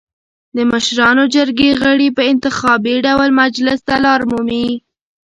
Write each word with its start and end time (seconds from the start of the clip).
د 0.55 0.57
مشرانو 0.71 1.23
جرګې 1.35 1.71
غړي 1.81 2.09
په 2.17 2.23
انتخابي 2.31 2.95
ډول 3.05 3.29
مجلس 3.41 3.79
ته 3.87 3.95
لار 4.05 4.21
مومي. 4.29 4.67